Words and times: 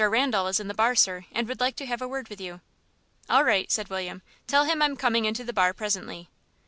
Randal 0.09 0.47
is 0.47 0.59
in 0.59 0.67
the 0.67 0.73
bar, 0.73 0.95
sir, 0.95 1.27
and 1.31 1.47
would 1.47 1.59
like 1.59 1.75
to 1.75 1.85
have 1.85 2.01
a 2.01 2.07
word 2.07 2.27
with 2.27 2.41
you." 2.41 2.61
"All 3.29 3.43
right," 3.43 3.71
said 3.71 3.91
William. 3.91 4.23
"Tell 4.47 4.65
him 4.65 4.81
I'm 4.81 4.95
coming 4.97 5.25
into 5.25 5.43
the 5.43 5.53
bar 5.53 5.73
presently." 5.75 6.27